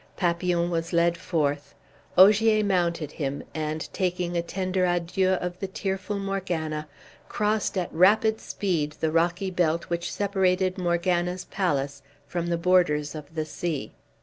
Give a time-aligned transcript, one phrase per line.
[0.17, 1.75] Papillon was led forth,
[2.17, 6.87] Ogier mounted him, and, taking a tender adieu of the tearful Morgana,
[7.29, 13.35] crossed at rapid speed the rocky belt which separated Morgana's palace from the borders of
[13.35, 13.91] the sea.